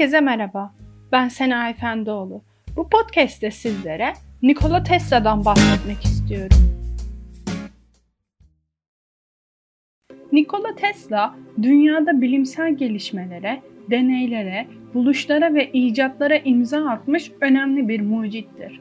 Herkese 0.00 0.20
merhaba. 0.20 0.74
Ben 1.12 1.28
Sena 1.28 1.70
Efendioğlu. 1.70 2.42
Bu 2.76 2.88
podcast'te 2.88 3.50
sizlere 3.50 4.12
Nikola 4.42 4.82
Tesla'dan 4.82 5.44
bahsetmek 5.44 6.04
istiyorum. 6.04 6.56
Nikola 10.32 10.74
Tesla, 10.74 11.34
dünyada 11.62 12.20
bilimsel 12.20 12.74
gelişmelere, 12.74 13.62
deneylere, 13.90 14.66
buluşlara 14.94 15.54
ve 15.54 15.70
icatlara 15.72 16.36
imza 16.36 16.88
atmış 16.88 17.32
önemli 17.40 17.88
bir 17.88 18.00
mucittir. 18.00 18.80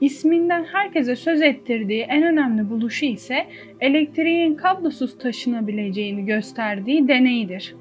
İsminden 0.00 0.64
herkese 0.64 1.16
söz 1.16 1.42
ettirdiği 1.42 2.02
en 2.02 2.22
önemli 2.22 2.70
buluşu 2.70 3.06
ise 3.06 3.46
elektriğin 3.80 4.54
kablosuz 4.54 5.18
taşınabileceğini 5.18 6.26
gösterdiği 6.26 7.08
deneydir. 7.08 7.74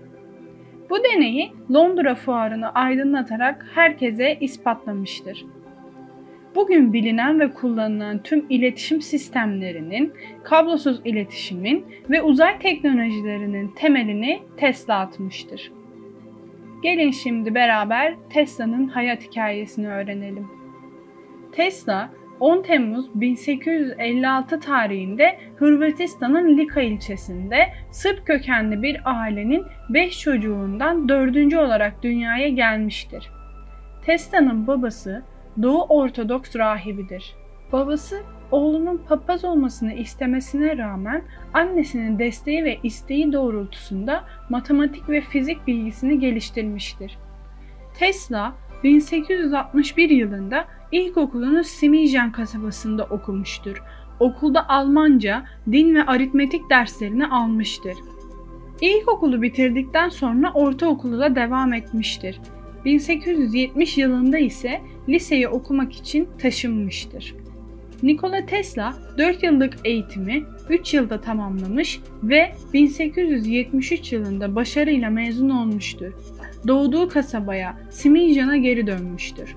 Bu 0.89 1.03
deneyi 1.03 1.51
Londra 1.73 2.15
fuarını 2.15 2.73
aydınlatarak 2.73 3.65
herkese 3.75 4.37
ispatlamıştır. 4.39 5.45
Bugün 6.55 6.93
bilinen 6.93 7.39
ve 7.39 7.53
kullanılan 7.53 8.23
tüm 8.23 8.45
iletişim 8.49 9.01
sistemlerinin, 9.01 10.13
kablosuz 10.43 11.01
iletişimin 11.05 11.85
ve 12.09 12.21
uzay 12.21 12.59
teknolojilerinin 12.59 13.67
temelini 13.67 14.39
Tesla 14.57 14.99
atmıştır. 14.99 15.71
Gelin 16.83 17.11
şimdi 17.11 17.55
beraber 17.55 18.15
Tesla'nın 18.29 18.87
hayat 18.87 19.23
hikayesini 19.23 19.87
öğrenelim. 19.87 20.47
Tesla 21.51 22.09
10 22.43 22.61
Temmuz 22.61 23.05
1856 23.15 24.59
tarihinde 24.59 25.37
Hırvatistan'ın 25.55 26.57
Lika 26.57 26.81
ilçesinde 26.81 27.69
Sırp 27.91 28.27
kökenli 28.27 28.81
bir 28.81 29.01
ailenin 29.05 29.65
5 29.89 30.19
çocuğundan 30.19 31.09
4. 31.09 31.53
olarak 31.53 32.03
dünyaya 32.03 32.49
gelmiştir. 32.49 33.31
Tesla'nın 34.05 34.67
babası 34.67 35.23
Doğu 35.61 35.83
Ortodoks 35.83 36.55
rahibidir. 36.55 37.35
Babası 37.71 38.23
oğlunun 38.51 38.97
papaz 39.09 39.45
olmasını 39.45 39.93
istemesine 39.93 40.77
rağmen 40.77 41.23
annesinin 41.53 42.19
desteği 42.19 42.63
ve 42.63 42.79
isteği 42.83 43.33
doğrultusunda 43.33 44.23
matematik 44.49 45.09
ve 45.09 45.21
fizik 45.21 45.67
bilgisini 45.67 46.19
geliştirmiştir. 46.19 47.17
Tesla 47.99 48.53
1861 48.83 50.09
yılında 50.09 50.65
ilkokulunu 50.93 51.63
Simijan 51.63 52.31
kasabasında 52.31 53.03
okumuştur. 53.03 53.83
Okulda 54.19 54.69
Almanca, 54.69 55.45
din 55.71 55.95
ve 55.95 56.03
aritmetik 56.05 56.69
derslerini 56.69 57.27
almıştır. 57.27 57.93
İlkokulu 58.81 59.41
bitirdikten 59.41 60.09
sonra 60.09 60.51
ortaokulu 60.53 61.19
da 61.19 61.35
devam 61.35 61.73
etmiştir. 61.73 62.39
1870 62.85 63.97
yılında 63.97 64.37
ise 64.37 64.81
liseyi 65.09 65.47
okumak 65.47 65.93
için 65.93 66.27
taşınmıştır. 66.41 67.35
Nikola 68.03 68.45
Tesla 68.45 68.93
4 69.17 69.43
yıllık 69.43 69.73
eğitimi 69.85 70.43
3 70.69 70.93
yılda 70.93 71.21
tamamlamış 71.21 71.99
ve 72.23 72.51
1873 72.73 74.13
yılında 74.13 74.55
başarıyla 74.55 75.09
mezun 75.09 75.49
olmuştur. 75.49 76.13
Doğduğu 76.67 77.09
kasabaya 77.09 77.77
Simijan'a 77.89 78.57
geri 78.57 78.87
dönmüştür. 78.87 79.55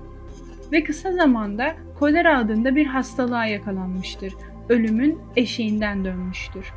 Ve 0.71 0.83
kısa 0.83 1.11
zamanda 1.11 1.75
kolera 1.99 2.37
adında 2.37 2.75
bir 2.75 2.85
hastalığa 2.85 3.45
yakalanmıştır. 3.45 4.33
Ölümün 4.69 5.19
eşiğinden 5.35 6.05
dönmüştür. 6.05 6.73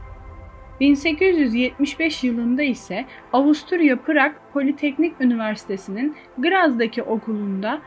1875 0.80 2.24
yılında 2.24 2.62
ise 2.62 3.04
Avusturya 3.32 3.96
Prag 3.96 4.32
Politeknik 4.52 5.20
Üniversitesi'nin 5.20 6.16
Graz'daki 6.38 7.02
okulunda 7.02 7.80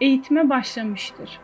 eğitime 0.00 0.50
başlamıştır. 0.50 1.40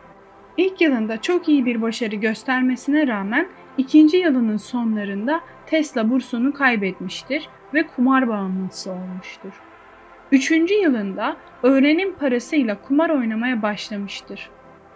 İlk 0.57 0.81
yılında 0.81 1.21
çok 1.21 1.49
iyi 1.49 1.65
bir 1.65 1.81
başarı 1.81 2.15
göstermesine 2.15 3.07
rağmen 3.07 3.47
ikinci 3.77 4.17
yılının 4.17 4.57
sonlarında 4.57 5.41
Tesla 5.65 6.09
bursunu 6.09 6.53
kaybetmiştir 6.53 7.49
ve 7.73 7.87
kumar 7.87 8.27
bağımlısı 8.27 8.91
olmuştur. 8.91 9.61
Üçüncü 10.31 10.73
yılında 10.73 11.37
öğrenim 11.63 12.15
parasıyla 12.15 12.81
kumar 12.81 13.09
oynamaya 13.09 13.61
başlamıştır. 13.61 14.49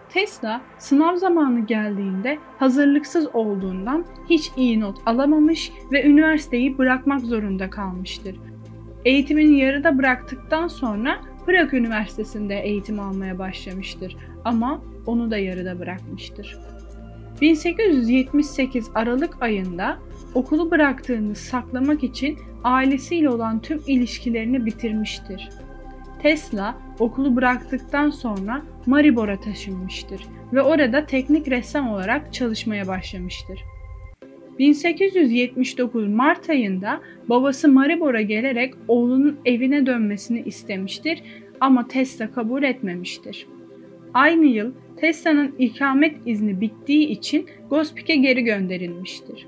Tesla 0.08 0.60
sınav 0.78 1.16
zamanı 1.16 1.66
geldiğinde 1.66 2.38
hazırlıksız 2.58 3.26
olduğundan 3.34 4.04
hiç 4.30 4.50
iyi 4.56 4.80
not 4.80 4.98
alamamış 5.06 5.72
ve 5.92 6.04
üniversiteyi 6.04 6.78
bırakmak 6.78 7.20
zorunda 7.20 7.70
kalmıştır. 7.70 8.36
Eğitimini 9.04 9.58
yarıda 9.58 9.98
bıraktıktan 9.98 10.68
sonra 10.68 11.20
Prag 11.46 11.74
Üniversitesi'nde 11.74 12.60
eğitim 12.60 13.00
almaya 13.00 13.38
başlamıştır 13.38 14.16
ama 14.44 14.82
onu 15.06 15.30
da 15.30 15.38
yarıda 15.38 15.78
bırakmıştır. 15.78 16.58
1878 17.40 18.90
Aralık 18.94 19.42
ayında 19.42 19.98
okulu 20.34 20.70
bıraktığını 20.70 21.34
saklamak 21.34 22.04
için 22.04 22.38
ailesiyle 22.64 23.30
olan 23.30 23.60
tüm 23.60 23.80
ilişkilerini 23.86 24.66
bitirmiştir. 24.66 25.48
Tesla 26.22 26.78
okulu 26.98 27.36
bıraktıktan 27.36 28.10
sonra 28.10 28.62
Maribor'a 28.86 29.40
taşınmıştır 29.40 30.20
ve 30.52 30.62
orada 30.62 31.06
teknik 31.06 31.48
ressam 31.48 31.88
olarak 31.88 32.34
çalışmaya 32.34 32.88
başlamıştır. 32.88 33.60
1879 34.58 36.08
Mart 36.08 36.50
ayında 36.50 37.00
babası 37.28 37.68
Maribor'a 37.68 38.20
gelerek 38.20 38.74
oğlunun 38.88 39.38
evine 39.44 39.86
dönmesini 39.86 40.42
istemiştir 40.42 41.22
ama 41.60 41.88
Tesla 41.88 42.30
kabul 42.30 42.62
etmemiştir. 42.62 43.46
Aynı 44.14 44.46
yıl 44.46 44.72
Tesla'nın 44.96 45.54
ikamet 45.58 46.16
izni 46.26 46.60
bittiği 46.60 47.08
için 47.08 47.46
Gospik'e 47.70 48.16
geri 48.16 48.44
gönderilmiştir. 48.44 49.46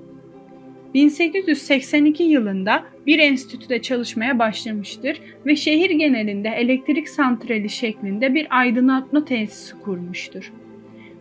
1882 0.95 2.23
yılında 2.23 2.85
bir 3.07 3.19
enstitüde 3.19 3.83
çalışmaya 3.83 4.39
başlamıştır 4.39 5.21
ve 5.47 5.57
şehir 5.57 5.91
genelinde 5.91 6.49
elektrik 6.49 7.09
santrali 7.09 7.69
şeklinde 7.69 8.35
bir 8.35 8.47
aydınlatma 8.51 9.25
tesisi 9.25 9.81
kurmuştur. 9.81 10.53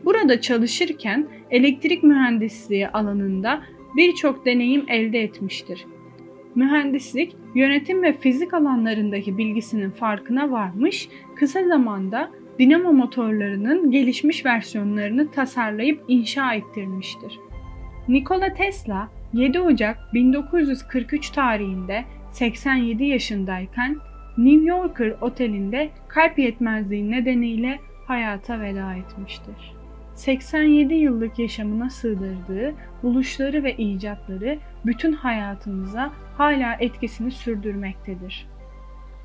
Burada 0.06 0.42
çalışırken 0.42 1.28
elektrik 1.52 2.04
mühendisliği 2.04 2.88
alanında 2.88 3.62
birçok 3.98 4.46
deneyim 4.46 4.86
elde 4.88 5.20
etmiştir. 5.20 5.86
Mühendislik, 6.56 7.36
yönetim 7.56 8.04
ve 8.04 8.14
fizik 8.14 8.54
alanlarındaki 8.54 9.38
bilgisinin 9.38 9.92
farkına 9.92 10.52
varmış, 10.52 11.10
kısa 11.36 11.64
zamanda 11.64 12.32
dinamo 12.60 12.94
motorlarının 12.94 13.92
gelişmiş 13.92 14.46
versiyonlarını 14.46 15.32
tasarlayıp 15.32 16.04
inşa 16.08 16.54
ettirmiştir. 16.54 17.40
Nikola 18.08 18.54
Tesla 18.54 19.10
7 19.34 19.60
Ocak 19.60 20.14
1943 20.14 21.30
tarihinde 21.30 22.06
87 22.32 23.04
yaşındayken 23.04 23.98
New 24.38 24.66
Yorker 24.66 25.14
otelinde 25.22 25.90
kalp 26.08 26.40
yetmezliği 26.40 27.12
nedeniyle 27.12 27.80
hayata 28.08 28.62
veda 28.62 28.94
etmiştir. 28.94 29.74
87 30.16 30.94
yıllık 30.94 31.40
yaşamına 31.40 31.90
sığdırdığı 31.90 32.74
buluşları 33.04 33.64
ve 33.64 33.78
icatları 33.78 34.60
bütün 34.86 35.14
hayatımıza 35.14 36.12
hala 36.38 36.76
etkisini 36.80 37.32
sürdürmektedir. 37.32 38.48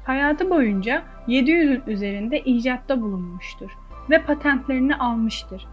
Hayatı 0.06 0.50
boyunca 0.50 1.02
700'ün 1.28 1.82
üzerinde 1.86 2.40
icatta 2.40 3.00
bulunmuştur 3.02 3.70
ve 4.10 4.22
patentlerini 4.22 4.96
almıştır. 4.96 5.66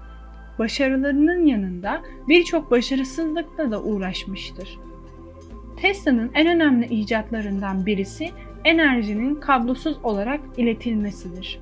Başarılarının 0.60 1.46
yanında 1.46 2.02
birçok 2.28 2.72
başarısızlıkla 2.72 3.72
da 3.72 3.84
uğraşmıştır. 3.84 4.80
Tesla'nın 5.78 6.32
en 6.34 6.48
önemli 6.48 6.86
icatlarından 6.86 7.86
birisi 7.86 8.30
enerjinin 8.64 9.36
kablosuz 9.36 9.98
olarak 10.04 10.40
iletilmesidir. 10.58 11.60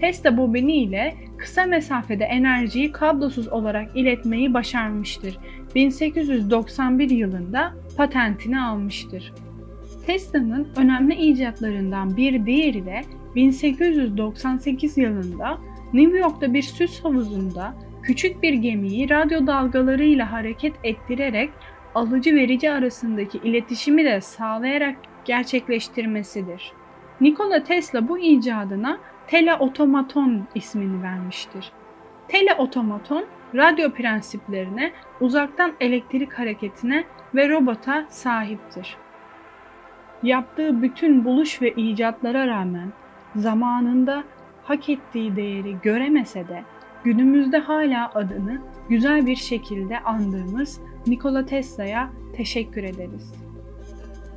Tesla 0.00 0.36
bobini 0.36 0.76
ile 0.76 1.14
kısa 1.38 1.64
mesafede 1.64 2.24
enerjiyi 2.24 2.92
kablosuz 2.92 3.48
olarak 3.48 3.96
iletmeyi 3.96 4.54
başarmıştır. 4.54 5.38
1891 5.74 7.10
yılında 7.10 7.74
patentini 7.96 8.60
almıştır. 8.60 9.32
Tesla'nın 10.06 10.68
önemli 10.76 11.14
icatlarından 11.14 12.16
bir 12.16 12.46
diğeri 12.46 12.86
de 12.86 13.02
1898 13.34 14.98
yılında 14.98 15.58
New 15.92 16.18
York'ta 16.18 16.54
bir 16.54 16.62
süs 16.62 17.04
havuzunda 17.04 17.74
küçük 18.02 18.42
bir 18.42 18.52
gemiyi 18.52 19.10
radyo 19.10 19.46
dalgalarıyla 19.46 20.32
hareket 20.32 20.74
ettirerek 20.84 21.50
alıcı 21.94 22.34
verici 22.34 22.70
arasındaki 22.70 23.38
iletişimi 23.38 24.04
de 24.04 24.20
sağlayarak 24.20 24.96
gerçekleştirmesidir. 25.24 26.72
Nikola 27.20 27.64
Tesla 27.64 28.08
bu 28.08 28.18
icadına 28.18 28.98
teleotomaton 29.26 30.46
ismini 30.54 31.02
vermiştir. 31.02 31.72
Teleotomaton, 32.28 33.24
radyo 33.54 33.90
prensiplerine, 33.90 34.92
uzaktan 35.20 35.72
elektrik 35.80 36.32
hareketine 36.32 37.04
ve 37.34 37.48
robota 37.48 38.06
sahiptir. 38.10 38.96
Yaptığı 40.22 40.82
bütün 40.82 41.24
buluş 41.24 41.62
ve 41.62 41.72
icatlara 41.72 42.46
rağmen 42.46 42.92
zamanında 43.36 44.24
hak 44.64 44.88
ettiği 44.88 45.36
değeri 45.36 45.76
göremese 45.82 46.48
de 46.48 46.64
günümüzde 47.04 47.58
hala 47.58 48.10
adını 48.14 48.60
güzel 48.88 49.26
bir 49.26 49.36
şekilde 49.36 50.00
andığımız 50.00 50.80
Nikola 51.06 51.46
Tesla'ya 51.46 52.10
teşekkür 52.36 52.84
ederiz. 52.84 53.34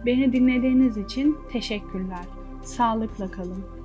Beni 0.05 0.33
dinlediğiniz 0.33 0.97
için 0.97 1.37
teşekkürler. 1.51 2.25
Sağlıkla 2.63 3.31
kalın. 3.31 3.78